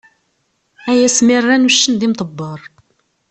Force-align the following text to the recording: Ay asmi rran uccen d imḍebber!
Ay 0.89 0.99
asmi 1.07 1.37
rran 1.43 1.67
uccen 1.69 1.93
d 1.99 2.01
imḍebber! 2.07 2.59